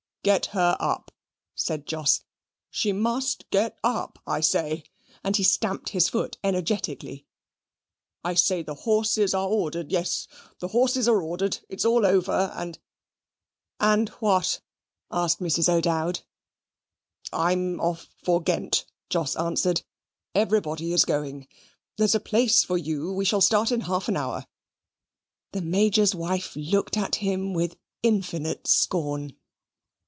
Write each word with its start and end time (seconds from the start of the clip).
"Get 0.23 0.45
her 0.53 0.77
up," 0.79 1.09
said 1.55 1.87
Jos; 1.87 2.21
"she 2.69 2.91
must 2.93 3.49
get 3.49 3.79
up, 3.83 4.19
I 4.27 4.39
say": 4.39 4.83
and 5.23 5.35
he 5.35 5.41
stamped 5.41 5.89
his 5.89 6.09
foot 6.09 6.37
energetically. 6.43 7.25
"I 8.23 8.35
say 8.35 8.61
the 8.61 8.75
horses 8.75 9.33
are 9.33 9.47
ordered 9.47 9.91
yes, 9.91 10.27
the 10.59 10.67
horses 10.67 11.07
are 11.07 11.19
ordered. 11.19 11.57
It's 11.69 11.85
all 11.85 12.05
over, 12.05 12.53
and" 12.55 12.77
"And 13.79 14.09
what?" 14.19 14.61
asked 15.11 15.39
Mrs. 15.39 15.67
O'Dowd. 15.67 16.19
"I'm 17.33 17.79
off 17.79 18.05
for 18.23 18.43
Ghent," 18.43 18.85
Jos 19.09 19.35
answered. 19.37 19.81
"Everybody 20.35 20.93
is 20.93 21.03
going; 21.03 21.47
there's 21.97 22.13
a 22.13 22.19
place 22.19 22.63
for 22.63 22.77
you! 22.77 23.11
We 23.11 23.25
shall 23.25 23.41
start 23.41 23.71
in 23.71 23.81
half 23.81 24.07
an 24.07 24.17
hour." 24.17 24.45
The 25.53 25.61
Major's 25.63 26.13
wife 26.13 26.55
looked 26.55 26.95
at 26.95 27.15
him 27.15 27.55
with 27.55 27.75
infinite 28.03 28.67
scorn. 28.67 29.35